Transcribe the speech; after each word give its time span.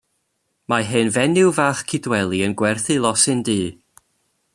Mae 0.71 0.87
hen 0.91 1.11
fenyw 1.17 1.51
fach 1.57 1.83
Cydweli 1.91 2.39
yn 2.47 2.57
gwerthu 2.63 2.97
losin 3.05 3.45
du. 3.51 3.59